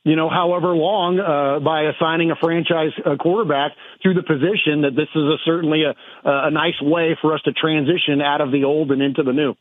you 0.08 0.16
know, 0.16 0.30
however 0.30 0.68
long 0.68 1.20
uh, 1.20 1.60
by 1.60 1.82
assigning 1.82 2.30
a 2.30 2.36
franchise 2.36 2.92
uh, 3.04 3.16
quarterback 3.16 3.72
to 4.02 4.14
the 4.14 4.22
position. 4.22 4.82
That 4.82 4.96
this 4.96 5.08
is 5.14 5.22
a, 5.22 5.36
certainly 5.44 5.82
a, 5.84 5.94
a 6.24 6.50
nice 6.50 6.80
way 6.80 7.16
for 7.20 7.34
us 7.34 7.42
to 7.42 7.52
transition 7.52 8.20
out 8.22 8.40
of 8.40 8.50
the 8.50 8.64
old 8.64 8.90
and 8.90 9.02
into 9.02 9.22
the 9.22 9.32
new. 9.32 9.54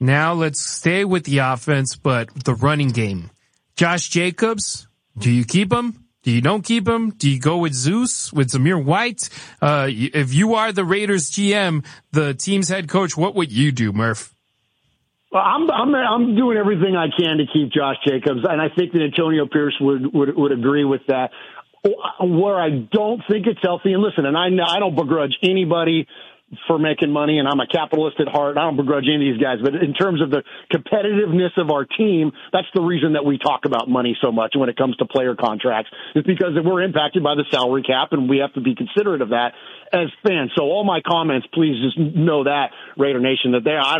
Now 0.00 0.32
let's 0.32 0.60
stay 0.60 1.04
with 1.04 1.24
the 1.24 1.38
offense, 1.38 1.96
but 1.96 2.28
the 2.44 2.54
running 2.54 2.88
game. 2.88 3.30
Josh 3.76 4.08
Jacobs, 4.08 4.86
do 5.18 5.30
you 5.30 5.44
keep 5.44 5.72
him? 5.72 6.04
Do 6.22 6.30
you 6.30 6.40
don't 6.40 6.62
keep 6.62 6.88
him? 6.88 7.10
Do 7.10 7.28
you 7.28 7.38
go 7.38 7.58
with 7.58 7.74
Zeus, 7.74 8.32
with 8.32 8.50
Zamir 8.50 8.82
White? 8.82 9.28
Uh, 9.60 9.88
if 9.90 10.32
you 10.32 10.54
are 10.54 10.72
the 10.72 10.84
Raiders 10.84 11.30
GM, 11.30 11.84
the 12.12 12.32
team's 12.34 12.68
head 12.68 12.88
coach, 12.88 13.16
what 13.16 13.34
would 13.34 13.52
you 13.52 13.72
do, 13.72 13.92
Murf? 13.92 14.33
I'm 15.38 15.70
I'm 15.70 15.94
I'm 15.94 16.36
doing 16.36 16.56
everything 16.56 16.96
I 16.96 17.08
can 17.16 17.38
to 17.38 17.44
keep 17.52 17.72
Josh 17.72 17.96
Jacobs, 18.06 18.40
and 18.48 18.60
I 18.60 18.68
think 18.74 18.92
that 18.92 19.02
Antonio 19.02 19.46
Pierce 19.46 19.76
would 19.80 20.14
would 20.14 20.36
would 20.36 20.52
agree 20.52 20.84
with 20.84 21.02
that. 21.08 21.30
Where 22.20 22.58
I 22.58 22.70
don't 22.70 23.20
think 23.28 23.46
it's 23.46 23.60
healthy, 23.62 23.92
and 23.92 24.02
listen, 24.02 24.24
and 24.24 24.36
I 24.36 24.46
I 24.46 24.78
don't 24.78 24.96
begrudge 24.96 25.36
anybody 25.42 26.06
for 26.66 26.78
making 26.78 27.10
money, 27.10 27.38
and 27.38 27.48
I'm 27.48 27.60
a 27.60 27.66
capitalist 27.66 28.20
at 28.20 28.28
heart. 28.28 28.56
I 28.56 28.62
don't 28.62 28.76
begrudge 28.76 29.04
any 29.04 29.28
of 29.28 29.34
these 29.34 29.42
guys, 29.42 29.58
but 29.62 29.74
in 29.74 29.94
terms 29.94 30.22
of 30.22 30.30
the 30.30 30.42
competitiveness 30.72 31.56
of 31.56 31.70
our 31.70 31.84
team, 31.84 32.32
that's 32.52 32.66
the 32.74 32.82
reason 32.82 33.14
that 33.14 33.24
we 33.24 33.38
talk 33.38 33.64
about 33.64 33.88
money 33.88 34.16
so 34.22 34.30
much 34.30 34.54
when 34.54 34.68
it 34.68 34.76
comes 34.76 34.96
to 34.96 35.04
player 35.04 35.34
contracts. 35.34 35.90
Is 36.14 36.22
because 36.24 36.52
we're 36.62 36.82
impacted 36.82 37.22
by 37.22 37.34
the 37.34 37.44
salary 37.50 37.82
cap, 37.82 38.12
and 38.12 38.28
we 38.28 38.38
have 38.38 38.52
to 38.54 38.60
be 38.60 38.74
considerate 38.74 39.22
of 39.22 39.30
that 39.30 39.52
as 39.92 40.08
fans. 40.26 40.52
So 40.56 40.64
all 40.64 40.84
my 40.84 41.00
comments, 41.00 41.46
please 41.52 41.76
just 41.82 41.98
know 41.98 42.44
that 42.44 42.70
Raider 42.96 43.20
Nation 43.20 43.52
that 43.52 43.64
they. 43.64 43.76
I, 43.76 43.98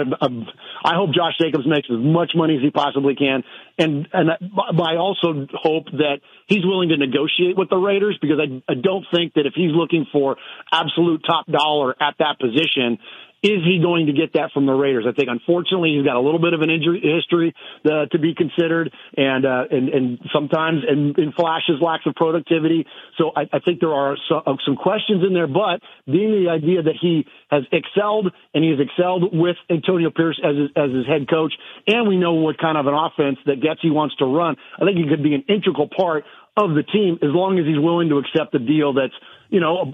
I 0.85 0.95
hope 0.97 1.14
Josh 1.14 1.33
Jacobs 1.41 1.67
makes 1.67 1.88
as 1.91 1.97
much 1.99 2.33
money 2.35 2.57
as 2.57 2.62
he 2.62 2.71
possibly 2.71 3.14
can, 3.14 3.43
and 3.79 4.07
and 4.12 4.31
I 4.31 4.97
also 4.97 5.47
hope 5.55 5.87
that 5.93 6.21
he's 6.47 6.64
willing 6.64 6.91
to 6.91 6.99
negotiate 6.99 7.57
with 7.57 7.71
the 7.71 7.79
Raiders 7.79 8.19
because 8.21 8.38
I, 8.38 8.62
I 8.71 8.75
don't 8.75 9.07
think 9.12 9.33
that 9.35 9.47
if 9.47 9.55
he's 9.55 9.73
looking 9.73 10.05
for 10.12 10.37
absolute 10.71 11.23
top 11.26 11.47
dollar 11.47 11.97
at 11.99 12.17
that 12.19 12.38
position, 12.38 12.99
is 13.45 13.61
he 13.63 13.79
going 13.79 14.07
to 14.07 14.13
get 14.13 14.33
that 14.33 14.53
from 14.53 14.65
the 14.65 14.73
Raiders? 14.73 15.05
I 15.07 15.13
think 15.13 15.29
unfortunately 15.29 15.93
he's 15.95 16.07
got 16.07 16.17
a 16.17 16.25
little 16.25 16.41
bit 16.41 16.55
of 16.55 16.63
an 16.63 16.71
injury 16.71 17.05
history 17.05 17.55
uh, 17.85 18.07
to 18.07 18.19
be 18.19 18.35
considered, 18.35 18.91
and 19.19 19.45
uh, 19.45 19.65
and 19.71 19.89
and 19.91 20.19
sometimes 20.33 20.81
in, 20.89 21.13
in 21.19 21.33
flashes 21.33 21.77
lacks 21.83 22.07
of 22.07 22.15
productivity. 22.15 22.87
So 23.19 23.33
I, 23.37 23.43
I 23.53 23.59
think 23.61 23.81
there 23.81 23.93
are 23.93 24.17
some, 24.31 24.43
uh, 24.47 24.57
some 24.65 24.77
questions 24.77 25.23
in 25.27 25.35
there. 25.35 25.47
But 25.47 25.85
being 26.07 26.33
the 26.33 26.51
idea 26.51 26.83
that 26.85 26.97
he 26.99 27.27
has 27.51 27.65
excelled 27.71 28.33
and 28.55 28.65
he 28.65 28.71
has 28.71 28.81
excelled 28.81 29.37
with 29.37 29.57
Antonio 29.69 30.09
Pierce 30.09 30.41
as 30.43 30.57
his, 30.57 30.71
as 30.75 30.91
his 30.91 31.07
head 31.07 31.29
coach, 31.29 31.53
and 31.87 32.09
we 32.09 32.17
know 32.17 32.33
what 32.33 32.57
kind 32.57 32.79
of 32.79 32.87
an 32.87 32.95
offense 32.95 33.37
that 33.45 33.61
Getsy 33.61 33.93
wants 33.93 34.17
to 34.17 34.25
run, 34.25 34.57
I 34.81 34.87
think 34.87 34.97
he 34.97 35.05
could 35.07 35.23
be 35.23 35.35
an 35.35 35.45
integral 35.49 35.91
part 35.95 36.25
of 36.57 36.71
the 36.71 36.83
team 36.83 37.19
as 37.21 37.31
long 37.35 37.59
as 37.59 37.67
he's 37.67 37.79
willing 37.79 38.09
to 38.09 38.19
accept 38.19 38.55
a 38.55 38.59
deal 38.59 38.95
that's 38.95 39.15
you 39.49 39.61
know, 39.61 39.93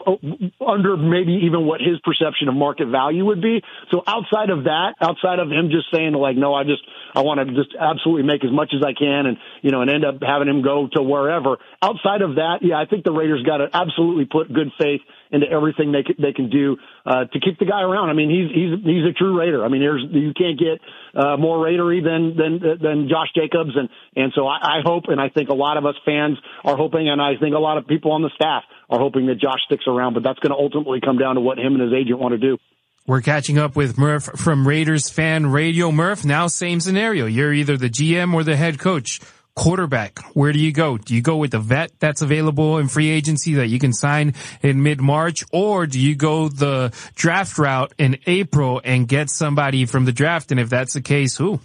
under 0.64 0.96
maybe 0.96 1.40
even 1.44 1.66
what 1.66 1.80
his 1.80 1.98
perception 2.04 2.48
of 2.48 2.54
market 2.54 2.88
value 2.88 3.24
would 3.26 3.42
be. 3.42 3.62
So 3.90 4.02
outside 4.06 4.50
of 4.50 4.64
that, 4.64 4.94
outside 5.00 5.38
of 5.38 5.50
him 5.50 5.70
just 5.70 5.86
saying 5.92 6.12
like, 6.12 6.36
no, 6.36 6.54
I 6.54 6.64
just, 6.64 6.82
I 7.14 7.22
want 7.22 7.40
to 7.40 7.54
just 7.54 7.74
absolutely 7.78 8.24
make 8.24 8.44
as 8.44 8.52
much 8.52 8.72
as 8.74 8.82
I 8.84 8.92
can 8.92 9.26
and, 9.26 9.36
you 9.62 9.70
know, 9.70 9.82
and 9.82 9.90
end 9.90 10.04
up 10.04 10.22
having 10.22 10.48
him 10.48 10.62
go 10.62 10.88
to 10.92 11.02
wherever. 11.02 11.58
Outside 11.82 12.22
of 12.22 12.36
that, 12.36 12.58
yeah, 12.62 12.78
I 12.78 12.86
think 12.86 13.04
the 13.04 13.12
Raiders 13.12 13.42
got 13.42 13.58
to 13.58 13.68
absolutely 13.72 14.24
put 14.24 14.52
good 14.52 14.72
faith 14.78 15.00
into 15.30 15.46
everything 15.48 15.92
they 15.92 16.02
can, 16.02 16.16
they 16.18 16.32
can 16.32 16.50
do, 16.50 16.76
uh, 17.06 17.24
to 17.26 17.40
keep 17.40 17.58
the 17.58 17.64
guy 17.64 17.82
around. 17.82 18.10
I 18.10 18.14
mean, 18.14 18.30
he's, 18.30 18.50
he's, 18.50 18.72
he's 18.84 19.04
a 19.04 19.12
true 19.12 19.38
Raider. 19.38 19.64
I 19.64 19.68
mean, 19.68 19.80
there's, 19.80 20.04
you 20.10 20.32
can't 20.34 20.58
get, 20.58 20.80
uh, 21.14 21.36
more 21.36 21.58
Raidery 21.58 22.02
than, 22.02 22.36
than, 22.36 22.78
than 22.80 23.08
Josh 23.08 23.28
Jacobs. 23.34 23.72
And, 23.74 23.88
and 24.16 24.32
so 24.34 24.46
I, 24.46 24.58
I 24.58 24.80
hope, 24.84 25.04
and 25.08 25.20
I 25.20 25.28
think 25.28 25.48
a 25.48 25.54
lot 25.54 25.76
of 25.76 25.86
us 25.86 25.94
fans 26.04 26.38
are 26.64 26.76
hoping, 26.76 27.08
and 27.08 27.20
I 27.20 27.36
think 27.40 27.54
a 27.54 27.58
lot 27.58 27.78
of 27.78 27.86
people 27.86 28.12
on 28.12 28.22
the 28.22 28.30
staff 28.34 28.64
are 28.88 28.98
hoping 28.98 29.26
that 29.26 29.38
Josh 29.40 29.60
sticks 29.66 29.84
around, 29.86 30.14
but 30.14 30.22
that's 30.22 30.38
going 30.40 30.50
to 30.50 30.58
ultimately 30.58 31.00
come 31.00 31.18
down 31.18 31.36
to 31.36 31.40
what 31.40 31.58
him 31.58 31.74
and 31.74 31.82
his 31.82 31.92
agent 31.92 32.18
want 32.18 32.32
to 32.32 32.38
do. 32.38 32.58
We're 33.06 33.22
catching 33.22 33.58
up 33.58 33.74
with 33.74 33.96
Murf 33.96 34.38
from 34.38 34.68
Raiders 34.68 35.08
Fan 35.08 35.46
Radio. 35.46 35.90
Murf, 35.90 36.24
now 36.24 36.46
same 36.46 36.80
scenario. 36.80 37.26
You're 37.26 37.52
either 37.52 37.76
the 37.76 37.88
GM 37.88 38.34
or 38.34 38.44
the 38.44 38.56
head 38.56 38.78
coach. 38.78 39.20
Quarterback, 39.54 40.18
where 40.34 40.52
do 40.52 40.58
you 40.58 40.72
go? 40.72 40.96
Do 40.96 41.14
you 41.14 41.22
go 41.22 41.36
with 41.36 41.50
the 41.50 41.58
vet 41.58 41.92
that's 41.98 42.22
available 42.22 42.78
in 42.78 42.88
free 42.88 43.10
agency 43.10 43.54
that 43.54 43.66
you 43.66 43.78
can 43.78 43.92
sign 43.92 44.34
in 44.62 44.82
mid-March, 44.82 45.44
or 45.52 45.86
do 45.86 45.98
you 45.98 46.14
go 46.14 46.48
the 46.48 46.92
draft 47.14 47.58
route 47.58 47.92
in 47.98 48.18
April 48.26 48.80
and 48.84 49.08
get 49.08 49.28
somebody 49.28 49.84
from 49.86 50.04
the 50.04 50.12
draft? 50.12 50.50
And 50.50 50.60
if 50.60 50.70
that's 50.70 50.94
the 50.94 51.02
case, 51.02 51.36
who? 51.36 51.60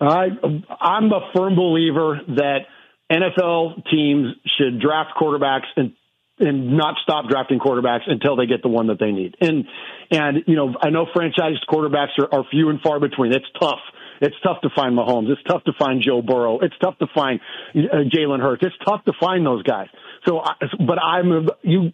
I, 0.00 0.28
I'm 0.80 1.12
a 1.12 1.30
firm 1.34 1.54
believer 1.54 2.20
that 2.28 2.60
NFL 3.10 3.84
teams 3.90 4.34
should 4.56 4.80
draft 4.80 5.10
quarterbacks 5.20 5.66
and 5.76 5.92
and 6.40 6.74
not 6.74 6.94
stop 7.02 7.28
drafting 7.28 7.58
quarterbacks 7.58 8.08
until 8.10 8.34
they 8.34 8.46
get 8.46 8.62
the 8.62 8.68
one 8.68 8.86
that 8.86 8.98
they 8.98 9.12
need. 9.12 9.36
And 9.40 9.66
and 10.10 10.44
you 10.46 10.56
know, 10.56 10.74
I 10.80 10.90
know 10.90 11.06
franchised 11.14 11.66
quarterbacks 11.68 12.18
are, 12.18 12.40
are 12.40 12.44
few 12.50 12.70
and 12.70 12.80
far 12.80 12.98
between. 12.98 13.32
It's 13.32 13.46
tough. 13.60 13.80
It's 14.20 14.36
tough 14.42 14.60
to 14.62 14.68
find 14.74 14.96
Mahomes. 14.96 15.30
It's 15.30 15.42
tough 15.48 15.64
to 15.64 15.72
find 15.78 16.02
Joe 16.02 16.22
Burrow. 16.22 16.60
It's 16.60 16.74
tough 16.82 16.98
to 16.98 17.06
find 17.14 17.40
uh, 17.74 18.04
Jalen 18.14 18.40
Hurts. 18.40 18.62
It's 18.64 18.76
tough 18.86 19.04
to 19.04 19.12
find 19.18 19.44
those 19.44 19.62
guys. 19.62 19.88
So, 20.26 20.42
but 20.78 20.98
I'm 20.98 21.48
you. 21.62 21.92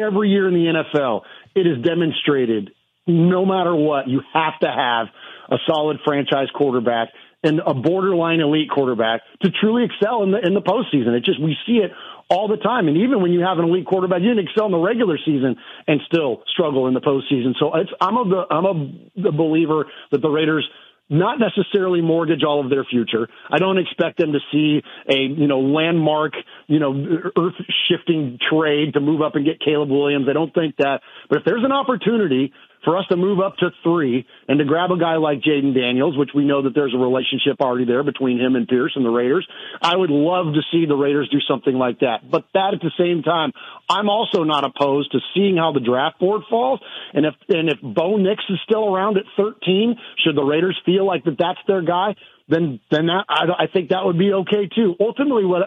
Every 0.00 0.30
year 0.30 0.46
in 0.46 0.54
the 0.54 0.82
NFL, 0.94 1.22
it 1.56 1.66
is 1.66 1.82
demonstrated. 1.82 2.70
No 3.06 3.44
matter 3.44 3.74
what, 3.74 4.08
you 4.08 4.22
have 4.32 4.58
to 4.60 4.68
have 4.68 5.08
a 5.50 5.56
solid 5.66 5.98
franchise 6.04 6.46
quarterback 6.54 7.08
and 7.42 7.60
a 7.60 7.74
borderline 7.74 8.40
elite 8.40 8.70
quarterback 8.70 9.20
to 9.42 9.50
truly 9.50 9.84
excel 9.84 10.22
in 10.22 10.30
the 10.30 10.38
in 10.38 10.54
the 10.54 10.62
postseason. 10.62 11.08
It 11.08 11.24
just 11.24 11.42
we 11.42 11.56
see 11.66 11.78
it 11.78 11.90
all 12.30 12.48
the 12.48 12.56
time. 12.56 12.88
And 12.88 12.96
even 12.98 13.20
when 13.20 13.32
you 13.32 13.40
have 13.40 13.58
an 13.58 13.64
elite 13.64 13.86
quarterback, 13.86 14.20
you 14.22 14.28
didn't 14.28 14.48
excel 14.48 14.66
in 14.66 14.72
the 14.72 14.78
regular 14.78 15.18
season 15.24 15.56
and 15.86 16.00
still 16.06 16.42
struggle 16.52 16.88
in 16.88 16.94
the 16.94 17.00
postseason. 17.00 17.52
So 17.58 17.74
it's, 17.74 17.90
I'm 18.00 18.16
a, 18.16 18.46
I'm 18.50 18.64
a 18.64 19.32
believer 19.32 19.86
that 20.10 20.22
the 20.22 20.30
Raiders 20.30 20.68
not 21.08 21.38
necessarily 21.38 22.00
mortgage 22.00 22.42
all 22.44 22.64
of 22.64 22.70
their 22.70 22.84
future. 22.84 23.28
I 23.50 23.58
don't 23.58 23.78
expect 23.78 24.18
them 24.18 24.32
to 24.32 24.38
see 24.50 24.82
a, 25.08 25.18
you 25.18 25.46
know, 25.46 25.60
landmark, 25.60 26.32
you 26.66 26.78
know, 26.78 26.94
earth 27.36 27.54
shifting 27.88 28.38
trade 28.40 28.94
to 28.94 29.00
move 29.00 29.22
up 29.22 29.34
and 29.34 29.44
get 29.44 29.60
Caleb 29.60 29.90
Williams. 29.90 30.26
I 30.28 30.32
don't 30.32 30.52
think 30.52 30.76
that. 30.76 31.00
But 31.28 31.38
if 31.38 31.44
there's 31.44 31.64
an 31.64 31.72
opportunity 31.72 32.52
for 32.84 32.98
us 32.98 33.06
to 33.08 33.16
move 33.16 33.40
up 33.40 33.56
to 33.56 33.70
three 33.82 34.26
and 34.46 34.58
to 34.58 34.64
grab 34.64 34.90
a 34.90 34.98
guy 34.98 35.16
like 35.16 35.40
Jayden 35.40 35.74
Daniels, 35.74 36.16
which 36.16 36.30
we 36.34 36.44
know 36.44 36.62
that 36.62 36.74
there's 36.74 36.94
a 36.94 36.98
relationship 36.98 37.60
already 37.60 37.86
there 37.86 38.04
between 38.04 38.38
him 38.38 38.56
and 38.56 38.68
Pierce 38.68 38.92
and 38.94 39.04
the 39.04 39.10
Raiders, 39.10 39.46
I 39.80 39.96
would 39.96 40.10
love 40.10 40.54
to 40.54 40.60
see 40.70 40.86
the 40.86 40.94
Raiders 40.94 41.28
do 41.30 41.38
something 41.48 41.74
like 41.74 42.00
that. 42.00 42.30
But 42.30 42.44
that 42.52 42.74
at 42.74 42.80
the 42.80 42.92
same 42.98 43.22
time, 43.22 43.52
I'm 43.88 44.08
also 44.08 44.44
not 44.44 44.64
opposed 44.64 45.12
to 45.12 45.20
seeing 45.34 45.56
how 45.56 45.72
the 45.72 45.80
draft 45.80 46.20
board 46.20 46.42
falls. 46.50 46.80
And 47.14 47.26
if, 47.26 47.34
and 47.48 47.70
if 47.70 47.78
Bo 47.82 48.16
Nix 48.16 48.44
is 48.48 48.58
still 48.64 48.94
around 48.94 49.16
at 49.16 49.24
13, 49.36 49.96
should 50.24 50.36
the 50.36 50.44
Raiders 50.44 50.78
feel 50.84 51.06
like 51.06 51.24
that 51.24 51.36
that's 51.38 51.60
their 51.66 51.82
guy? 51.82 52.14
Then 52.48 52.80
then 52.90 53.06
that, 53.06 53.24
I, 53.28 53.64
I 53.64 53.66
think 53.72 53.90
that 53.90 54.04
would 54.04 54.18
be 54.18 54.32
okay 54.32 54.68
too. 54.74 54.94
Ultimately, 55.00 55.44
what 55.44 55.62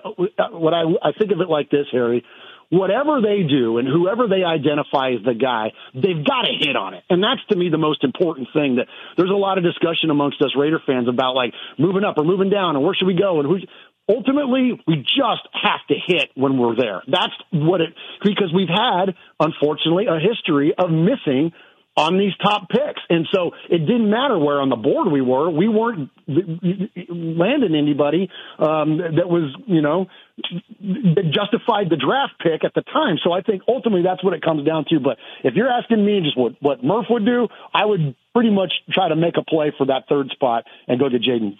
what 0.51 0.73
I 0.73 0.83
I 1.01 1.11
think 1.17 1.31
of 1.31 1.41
it 1.41 1.49
like 1.49 1.69
this, 1.69 1.87
Harry 1.91 2.23
whatever 2.69 3.21
they 3.21 3.43
do 3.47 3.77
and 3.77 3.87
whoever 3.87 4.27
they 4.27 4.43
identify 4.43 5.11
as 5.11 5.23
the 5.23 5.33
guy, 5.33 5.71
they've 5.93 6.23
got 6.25 6.43
to 6.43 6.53
hit 6.59 6.75
on 6.75 6.93
it. 6.93 7.03
And 7.09 7.23
that's 7.23 7.43
to 7.49 7.55
me 7.55 7.69
the 7.69 7.77
most 7.77 8.03
important 8.03 8.49
thing 8.53 8.75
that 8.75 8.87
there's 9.15 9.31
a 9.31 9.39
lot 9.39 9.57
of 9.57 9.63
discussion 9.63 10.09
amongst 10.09 10.41
us 10.41 10.51
Raider 10.57 10.81
fans 10.85 11.07
about 11.07 11.33
like 11.33 11.53
moving 11.77 12.03
up 12.03 12.17
or 12.17 12.23
moving 12.23 12.49
down 12.49 12.75
and 12.75 12.83
where 12.83 12.93
should 12.93 13.07
we 13.07 13.15
go 13.15 13.39
and 13.39 13.47
who 13.47 13.59
ultimately 14.09 14.79
we 14.87 14.97
just 14.97 15.47
have 15.53 15.83
to 15.89 15.95
hit 15.95 16.29
when 16.35 16.57
we're 16.57 16.75
there. 16.75 17.03
That's 17.07 17.33
what 17.51 17.81
it 17.81 17.93
because 18.23 18.51
we've 18.53 18.69
had 18.69 19.15
unfortunately 19.39 20.07
a 20.07 20.19
history 20.19 20.73
of 20.77 20.91
missing 20.91 21.51
on 21.97 22.19
these 22.19 22.33
top 22.41 22.69
picks. 22.69 23.01
And 23.09 23.27
so 23.33 23.51
it 23.69 23.79
didn't 23.79 24.09
matter 24.09 24.37
where 24.37 24.61
on 24.61 24.69
the 24.69 24.75
board 24.75 25.11
we 25.11 25.21
were. 25.21 25.49
We 25.49 25.67
weren't 25.67 26.11
landing 26.27 27.75
anybody 27.75 28.29
um, 28.59 28.99
that 28.99 29.27
was, 29.27 29.53
you 29.65 29.81
know, 29.81 30.05
that 30.37 31.31
justified 31.33 31.89
the 31.89 31.97
draft 31.97 32.39
pick 32.39 32.63
at 32.63 32.73
the 32.75 32.83
time. 32.83 33.17
So 33.23 33.31
I 33.33 33.41
think 33.41 33.63
ultimately 33.67 34.03
that's 34.03 34.23
what 34.23 34.33
it 34.33 34.43
comes 34.43 34.65
down 34.65 34.85
to. 34.89 34.99
But 34.99 35.17
if 35.43 35.55
you're 35.55 35.71
asking 35.71 36.05
me 36.05 36.21
just 36.21 36.37
what, 36.37 36.53
what 36.61 36.83
Murf 36.83 37.09
would 37.09 37.25
do, 37.25 37.47
I 37.73 37.85
would 37.85 38.15
pretty 38.33 38.51
much 38.51 38.73
try 38.91 39.09
to 39.09 39.15
make 39.15 39.35
a 39.37 39.43
play 39.43 39.73
for 39.75 39.87
that 39.87 40.07
third 40.07 40.29
spot 40.29 40.65
and 40.87 40.99
go 40.99 41.09
to 41.09 41.17
Jayden 41.17 41.57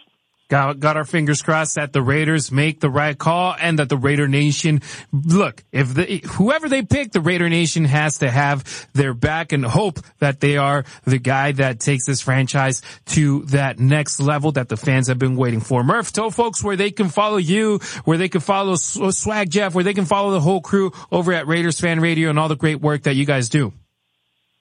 got, 0.47 0.79
got 0.79 0.97
our 0.97 1.05
fingers 1.05 1.41
crossed 1.41 1.75
that 1.75 1.93
the 1.93 2.01
Raiders 2.01 2.51
make 2.51 2.79
the 2.79 2.89
right 2.89 3.17
call 3.17 3.55
and 3.59 3.79
that 3.79 3.89
the 3.89 3.97
Raider 3.97 4.27
Nation, 4.27 4.81
look, 5.11 5.63
if 5.71 5.93
the, 5.93 6.21
whoever 6.25 6.69
they 6.69 6.83
pick, 6.83 7.11
the 7.11 7.21
Raider 7.21 7.49
Nation 7.49 7.85
has 7.85 8.19
to 8.19 8.29
have 8.29 8.87
their 8.93 9.13
back 9.13 9.51
and 9.51 9.65
hope 9.65 9.99
that 10.19 10.39
they 10.39 10.57
are 10.57 10.85
the 11.05 11.19
guy 11.19 11.51
that 11.53 11.79
takes 11.79 12.05
this 12.05 12.21
franchise 12.21 12.81
to 13.07 13.43
that 13.45 13.79
next 13.79 14.19
level 14.19 14.51
that 14.53 14.69
the 14.69 14.77
fans 14.77 15.07
have 15.07 15.19
been 15.19 15.35
waiting 15.35 15.59
for. 15.59 15.83
Murf, 15.83 16.11
tell 16.11 16.31
folks 16.31 16.63
where 16.63 16.75
they 16.75 16.91
can 16.91 17.09
follow 17.09 17.37
you, 17.37 17.79
where 18.05 18.17
they 18.17 18.29
can 18.29 18.41
follow 18.41 18.75
Swag 18.75 19.49
Jeff, 19.49 19.75
where 19.75 19.83
they 19.83 19.93
can 19.93 20.05
follow 20.05 20.31
the 20.31 20.41
whole 20.41 20.61
crew 20.61 20.91
over 21.11 21.33
at 21.33 21.47
Raiders 21.47 21.79
Fan 21.79 21.99
Radio 21.99 22.29
and 22.29 22.39
all 22.39 22.47
the 22.47 22.55
great 22.55 22.81
work 22.81 23.03
that 23.03 23.15
you 23.15 23.25
guys 23.25 23.49
do. 23.49 23.73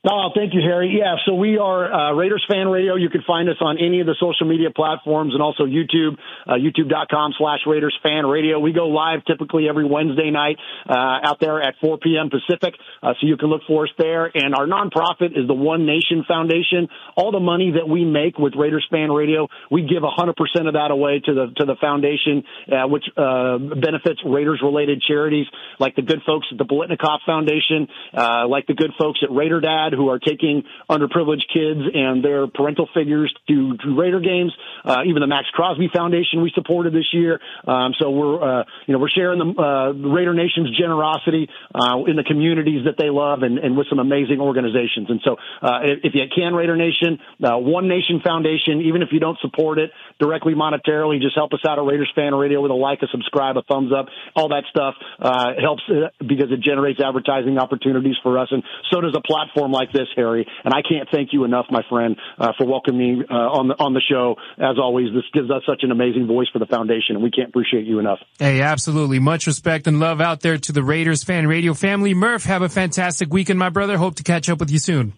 Oh, 0.08 0.30
thank 0.32 0.54
you, 0.54 0.60
Harry. 0.60 0.94
Yeah, 0.96 1.16
so 1.26 1.34
we 1.34 1.58
are 1.58 1.92
uh, 1.92 2.12
Raiders 2.12 2.44
Fan 2.48 2.68
Radio. 2.68 2.94
You 2.94 3.08
can 3.08 3.22
find 3.26 3.48
us 3.48 3.56
on 3.60 3.76
any 3.76 3.98
of 3.98 4.06
the 4.06 4.14
social 4.20 4.46
media 4.46 4.70
platforms 4.70 5.34
and 5.34 5.42
also 5.42 5.64
YouTube, 5.64 6.14
uh, 6.46 6.52
youtube.com 6.52 7.34
slash 7.36 7.58
Raiders 7.66 7.98
Fan 8.04 8.24
Radio. 8.24 8.60
We 8.60 8.72
go 8.72 8.86
live 8.86 9.24
typically 9.24 9.68
every 9.68 9.84
Wednesday 9.84 10.30
night 10.30 10.58
uh, 10.88 10.94
out 11.26 11.40
there 11.40 11.60
at 11.60 11.74
4 11.80 11.98
p.m. 11.98 12.30
Pacific, 12.30 12.78
uh, 13.02 13.14
so 13.20 13.26
you 13.26 13.36
can 13.36 13.48
look 13.48 13.62
for 13.66 13.82
us 13.82 13.90
there. 13.98 14.30
And 14.32 14.54
our 14.54 14.68
nonprofit 14.68 15.34
is 15.34 15.48
the 15.48 15.58
One 15.58 15.86
Nation 15.86 16.22
Foundation. 16.28 16.86
All 17.16 17.32
the 17.32 17.40
money 17.40 17.72
that 17.74 17.88
we 17.88 18.04
make 18.04 18.38
with 18.38 18.54
Raiders 18.54 18.86
Fan 18.88 19.10
Radio, 19.10 19.48
we 19.72 19.82
give 19.90 20.04
100% 20.04 20.38
of 20.68 20.74
that 20.74 20.92
away 20.92 21.20
to 21.24 21.34
the 21.34 21.46
to 21.56 21.66
the 21.66 21.74
foundation, 21.80 22.44
uh, 22.70 22.86
which 22.86 23.04
uh, 23.16 23.58
benefits 23.58 24.20
Raiders-related 24.24 25.02
charities 25.02 25.46
like 25.80 25.96
the 25.96 26.02
good 26.02 26.22
folks 26.24 26.46
at 26.52 26.58
the 26.58 26.64
Biletnikoff 26.64 27.26
Foundation, 27.26 27.88
like 28.14 28.68
the 28.68 28.74
good 28.74 28.92
folks 28.96 29.18
at 29.24 29.34
Raider 29.34 29.60
Dad 29.60 29.95
who 29.96 30.08
are 30.08 30.18
taking 30.18 30.64
underprivileged 30.90 31.48
kids 31.52 31.80
and 31.94 32.24
their 32.24 32.46
parental 32.46 32.88
figures 32.94 33.32
to, 33.48 33.76
Raider 33.96 34.20
games. 34.20 34.52
Uh, 34.84 35.02
even 35.06 35.20
the 35.20 35.26
Maxx 35.26 35.48
Crosby 35.52 35.88
Foundation 35.92 36.42
we 36.42 36.50
supported 36.54 36.92
this 36.92 37.08
year. 37.12 37.40
Um, 37.66 37.94
so 37.98 38.10
we're, 38.10 38.60
uh, 38.60 38.64
you 38.86 38.92
know, 38.92 39.00
we're 39.00 39.08
sharing 39.08 39.38
the, 39.38 39.62
uh, 39.62 39.92
Raider 39.92 40.34
Nation's 40.34 40.76
generosity, 40.76 41.48
uh, 41.74 42.04
in 42.06 42.16
the 42.16 42.24
communities 42.24 42.84
that 42.84 42.96
they 42.98 43.10
love 43.10 43.42
and, 43.42 43.58
and 43.58 43.76
with 43.76 43.88
some 43.88 43.98
amazing 43.98 44.40
organizations. 44.40 45.08
And 45.08 45.20
so, 45.24 45.36
uh, 45.62 45.80
if, 45.82 46.00
if 46.04 46.14
you 46.14 46.24
can, 46.34 46.54
Raider 46.54 46.76
Nation, 46.76 47.18
uh, 47.42 47.56
One 47.56 47.88
Nation 47.88 48.20
Foundation, 48.24 48.82
even 48.82 49.02
if 49.02 49.08
you 49.12 49.20
don't 49.20 49.38
support 49.40 49.78
it 49.78 49.90
directly 50.20 50.54
monetarily, 50.54 51.20
just 51.20 51.34
help 51.34 51.52
us 51.52 51.60
out 51.68 51.78
at 51.78 51.84
Raiders 51.84 52.10
Fan 52.14 52.34
Radio 52.34 52.60
with 52.60 52.70
a 52.70 52.74
like, 52.74 53.00
a 53.02 53.08
subscribe, 53.08 53.56
a 53.56 53.62
thumbs 53.62 53.92
up, 53.96 54.06
all 54.34 54.48
that 54.48 54.64
stuff, 54.70 54.94
uh, 55.20 55.52
helps 55.60 55.82
uh, 55.88 56.08
because 56.20 56.50
it 56.50 56.60
generates 56.60 57.00
advertising 57.00 57.58
opportunities 57.58 58.16
for 58.22 58.38
us. 58.38 58.48
And 58.50 58.62
so 58.90 59.00
does 59.00 59.16
a 59.16 59.20
platform 59.20 59.72
like 59.72 59.85
this, 59.92 60.08
Harry. 60.16 60.46
And 60.64 60.74
I 60.74 60.82
can't 60.82 61.08
thank 61.12 61.32
you 61.32 61.44
enough, 61.44 61.66
my 61.70 61.82
friend, 61.88 62.16
uh, 62.38 62.52
for 62.58 62.66
welcoming 62.66 63.18
me 63.18 63.24
uh, 63.28 63.34
on 63.34 63.68
the 63.68 63.74
on 63.74 63.94
the 63.94 64.00
show. 64.00 64.36
As 64.58 64.78
always, 64.78 65.12
this 65.12 65.24
gives 65.32 65.50
us 65.50 65.62
such 65.66 65.82
an 65.82 65.90
amazing 65.90 66.26
voice 66.26 66.48
for 66.52 66.58
the 66.58 66.66
foundation, 66.66 67.16
and 67.16 67.22
we 67.22 67.30
can't 67.30 67.48
appreciate 67.48 67.86
you 67.86 67.98
enough. 67.98 68.18
Hey, 68.38 68.62
absolutely. 68.62 69.18
Much 69.18 69.46
respect 69.46 69.86
and 69.86 70.00
love 70.00 70.20
out 70.20 70.40
there 70.40 70.58
to 70.58 70.72
the 70.72 70.82
Raiders 70.82 71.24
fan 71.24 71.46
radio 71.46 71.74
family. 71.74 72.14
Murf, 72.14 72.46
have 72.46 72.62
a 72.62 72.68
fantastic 72.68 73.32
weekend, 73.32 73.58
my 73.58 73.68
brother. 73.68 73.96
Hope 73.96 74.16
to 74.16 74.22
catch 74.22 74.48
up 74.48 74.60
with 74.60 74.70
you 74.70 74.78
soon. 74.78 75.12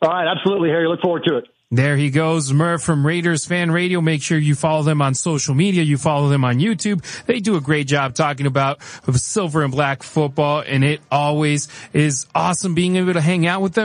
All 0.00 0.10
right, 0.10 0.26
absolutely, 0.26 0.68
Harry. 0.70 0.88
Look 0.88 1.00
forward 1.00 1.24
to 1.26 1.38
it. 1.38 1.44
There 1.74 1.96
he 1.96 2.10
goes, 2.10 2.52
Murf 2.52 2.84
from 2.84 3.06
Raiders 3.06 3.46
Fan 3.46 3.70
Radio. 3.70 4.02
Make 4.02 4.20
sure 4.20 4.36
you 4.36 4.54
follow 4.54 4.82
them 4.82 5.00
on 5.00 5.14
social 5.14 5.54
media. 5.54 5.82
You 5.82 5.96
follow 5.96 6.28
them 6.28 6.44
on 6.44 6.58
YouTube. 6.58 7.02
They 7.24 7.40
do 7.40 7.56
a 7.56 7.62
great 7.62 7.86
job 7.86 8.14
talking 8.14 8.44
about 8.44 8.82
silver 9.14 9.62
and 9.62 9.72
black 9.72 10.02
football, 10.02 10.62
and 10.66 10.84
it 10.84 11.00
always 11.10 11.68
is 11.94 12.26
awesome 12.34 12.74
being 12.74 12.96
able 12.96 13.14
to 13.14 13.22
hang 13.22 13.46
out 13.46 13.62
with 13.62 13.72
them. 13.72 13.80